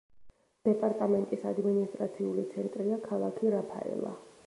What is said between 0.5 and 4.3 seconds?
დეპარტამენტის ადმინისტრაციული ცენტრია ქალაქი რაფაელა.